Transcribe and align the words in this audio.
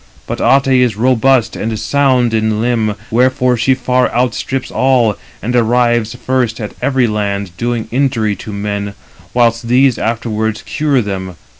But 0.25 0.41
Ate 0.41 0.81
is 0.81 0.97
robust 0.97 1.55
and 1.55 1.77
sound 1.77 2.33
in 2.33 2.59
limb, 2.59 2.95
wherefore 3.11 3.55
she 3.55 3.75
far 3.75 4.11
outstrips 4.11 4.71
all, 4.71 5.15
and 5.43 5.55
arrives 5.55 6.15
first 6.15 6.59
at 6.59 6.73
every 6.81 7.05
land, 7.05 7.55
doing 7.55 7.87
injury 7.91 8.35
to 8.37 8.51
men; 8.51 8.95
whilst 9.35 9.67
these 9.67 9.99
afterwards 9.99 10.63
cure 10.63 11.03
them. 11.03 11.35